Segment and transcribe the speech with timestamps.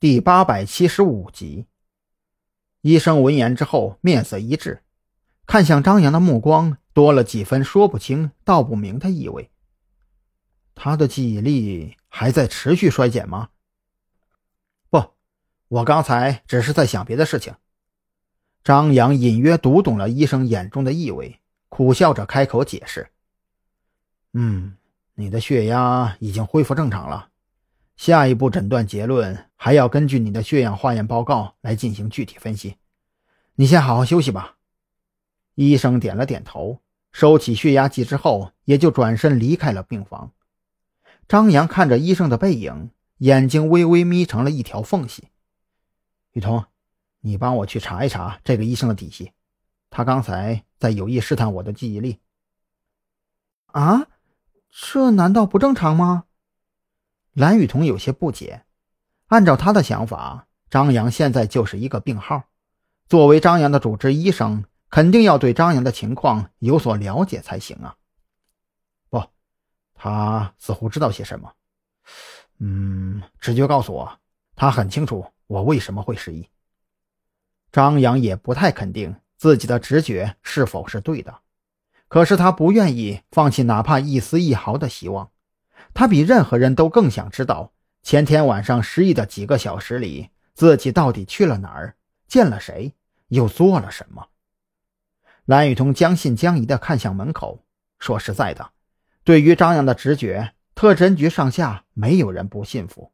[0.00, 1.66] 第八百七十五集，
[2.82, 4.84] 医生闻言之后面色一滞，
[5.44, 9.50] 看向张扬的目光多了几分说不清道不明的意味。
[10.76, 13.48] 他的记忆力还在持续衰减吗？
[14.88, 15.02] 不，
[15.66, 17.56] 我刚才只是在想别的事情。
[18.62, 23.10] 张扬隐约读懂了医生眼中的意味，苦笑着开口解释
[24.32, 24.76] ：“嗯，
[25.14, 27.30] 你的血压已经恢复正常了。”
[27.98, 32.76] 下一步诊断结论还要根据你的血氧化验报告来进行具体分析。
[33.56, 34.56] 你先好好休息吧。
[35.56, 36.80] 医生点了点头，
[37.10, 40.30] 收起血压计之后，也就转身离开了病房。
[41.26, 45.30] 张扬看着医生的背影，眼睛微微眯成了一条缝隙。
[46.34, 46.66] 雨桐，
[47.22, 49.32] 你帮我去查一查这个医生的底细，
[49.90, 52.20] 他刚才在有意试探我的记忆力。
[53.66, 54.06] 啊，
[54.70, 56.26] 这难道不正常吗？
[57.38, 58.64] 蓝雨桐有些不解，
[59.28, 62.42] 按照他的想法，张扬现在就是一个病号，
[63.08, 67.94] 作为张扬的主治医生，肯定要对张扬的情况有所了解才行啊。
[69.08, 69.22] 不，
[69.94, 71.52] 他似乎知道些什么。
[72.58, 74.18] 嗯，直觉告诉我，
[74.56, 76.48] 他很清楚我为什么会失忆。
[77.70, 81.38] 张扬也不太肯定自己的直觉是否是对的，
[82.08, 85.30] 可是他不愿意放弃哪怕一丝一毫的希望。
[85.94, 92.94] 他比任何人都更想知道，前天晚上失忆的几个小时里，自己到底去了哪儿，见了谁，
[93.28, 94.26] 又做了什么。
[95.44, 97.64] 蓝雨桐将信将疑地看向门口，
[97.98, 98.70] 说实在的，
[99.24, 103.12] 对于张扬的直觉，特侦局上下没有人不信服。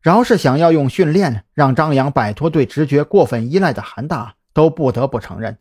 [0.00, 5.58] 饶是想要用训练让张扬摆脱对直觉过分依赖的韩大，都不得不承认，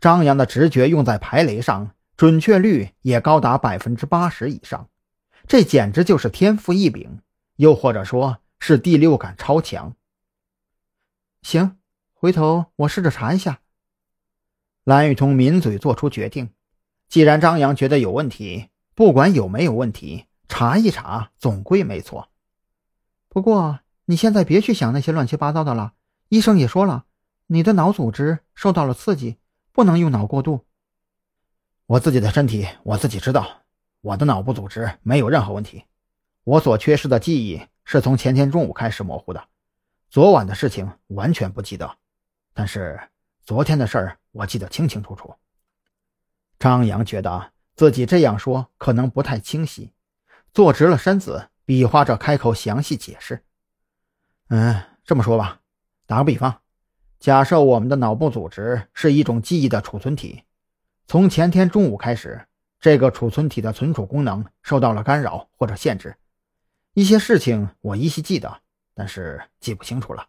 [0.00, 4.88] 张扬的直觉用在排雷上，准确率也高达百分之八十以上。
[5.48, 7.20] 这简直就是天赋异禀，
[7.56, 9.94] 又或者说是第六感超强。
[11.42, 11.78] 行，
[12.14, 13.60] 回头我试着查一下。
[14.82, 16.50] 蓝雨桐抿嘴做出决定，
[17.08, 22.28] 既然张扬觉得有问题，不管有没有问题，查一查总归没错。
[23.28, 25.92] 不过你现在别去想那些乱七八糟的了。
[26.28, 27.04] 医生也说了，
[27.46, 29.36] 你的脑组织受到了刺激，
[29.72, 30.64] 不能用脑过度。
[31.86, 33.62] 我自己的身体我自己知道。
[34.00, 35.84] 我的脑部组织没有任何问题，
[36.44, 39.48] 我所缺失的记忆是从前天中午开始模糊的，
[40.08, 41.96] 昨晚的事情完全不记得，
[42.54, 43.00] 但是
[43.42, 45.34] 昨天的事儿我记得清清楚楚。
[46.58, 49.92] 张扬觉得自己这样说可能不太清晰，
[50.54, 53.44] 坐直了身子，比划着开口详细解释
[54.50, 55.60] ：“嗯，这么说吧，
[56.06, 56.60] 打个比方，
[57.18, 60.44] 假设我们的脑部组织是一种记忆的储存体，
[61.08, 62.46] 从前天中午开始。”
[62.80, 66.16] 这个储存体的存储功能受到了干扰或者限制，
[66.92, 68.60] 一些事情我依稀记得，
[68.94, 70.26] 但是记不清楚了。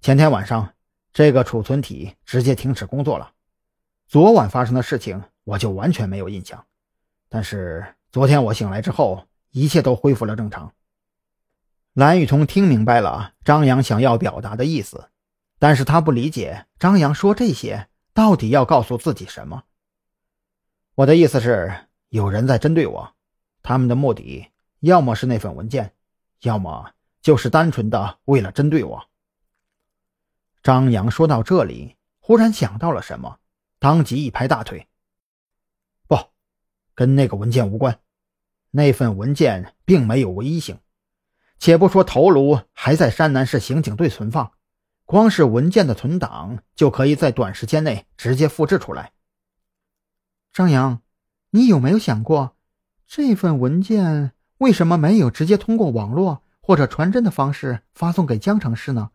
[0.00, 0.74] 前天晚上，
[1.12, 3.32] 这个储存体直接停止工作了。
[4.06, 6.64] 昨晚发生的事情我就完全没有印象，
[7.28, 10.72] 但是昨天我醒来之后，一切都恢复了正常。
[11.94, 15.10] 蓝雨桐听明白了张扬想要表达的意思，
[15.58, 19.64] 但是他不理解张扬说这些到底要告诉自己什么。
[20.96, 21.74] 我的意思是，
[22.08, 23.14] 有人在针对我，
[23.64, 24.46] 他们的目的
[24.78, 25.92] 要么是那份文件，
[26.42, 29.04] 要么就是单纯的为了针对我。
[30.62, 33.40] 张扬说到这里，忽然想到了什么，
[33.80, 34.86] 当即一拍大腿
[36.06, 36.16] ：“不，
[36.94, 37.98] 跟那个文件无关，
[38.70, 40.78] 那份文件并没有唯一性。
[41.58, 44.52] 且不说头颅还在山南市刑警队存放，
[45.04, 49.10] 光是文件的存档就可以在短时间内直接复制出来。”
[50.54, 51.02] 张扬，
[51.50, 52.54] 你有没有想过，
[53.08, 59.10] 这份文件为什么没有直接通过网络或者传真的方式发送给江城市呢？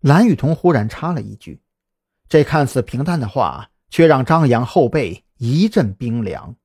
[0.00, 1.62] 蓝雨桐忽然插了一句，
[2.28, 6.56] 这看似平淡的话，却让张扬后背一阵冰凉。